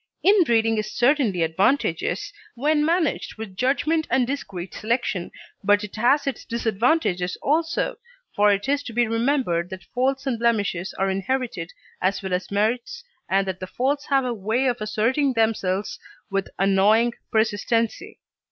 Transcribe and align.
Inbreeding 0.23 0.79
is 0.79 0.91
certainly 0.91 1.43
advantageous 1.43 2.33
when 2.55 2.83
managed 2.83 3.37
with 3.37 3.55
judgment 3.55 4.07
and 4.09 4.25
discreet 4.25 4.73
selection, 4.73 5.29
but 5.63 5.83
it 5.83 5.95
has 5.95 6.25
its 6.25 6.43
disadvantages 6.43 7.37
also, 7.39 7.97
for 8.35 8.51
it 8.51 8.67
is 8.67 8.81
to 8.81 8.93
be 8.93 9.05
remembered 9.05 9.69
that 9.69 9.83
faults 9.93 10.25
and 10.25 10.39
blemishes 10.39 10.91
are 10.95 11.11
inherited 11.11 11.71
as 12.01 12.23
well 12.23 12.33
as 12.33 12.49
merits, 12.49 13.03
and 13.29 13.45
that 13.45 13.59
the 13.59 13.67
faults 13.67 14.07
have 14.07 14.25
a 14.25 14.33
way 14.33 14.65
of 14.65 14.81
asserting 14.81 15.33
themselves 15.33 15.99
with 16.31 16.49
annoying 16.57 17.13
persistency. 17.31 18.17